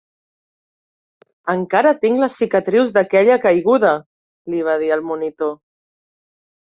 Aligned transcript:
"Encara 1.51 1.91
tinc 2.05 2.21
les 2.23 2.37
cicatrius 2.43 2.93
d'aquella 2.95 3.37
caiguda", 3.43 3.91
li 4.55 4.63
va 4.69 4.79
dir 4.85 4.89
al 4.97 5.05
monitor. 5.11 5.53